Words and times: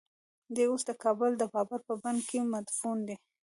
دی 0.55 0.63
اوس 0.69 0.81
د 0.87 0.91
کابل 1.03 1.31
د 1.37 1.43
بابر 1.53 1.79
په 1.87 1.93
بڼ 2.03 2.15
کې 2.29 2.39
مدفون 2.53 2.97
دی. 3.07 3.15